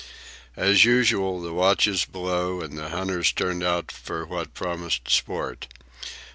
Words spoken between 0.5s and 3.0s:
As usual, the watches below and the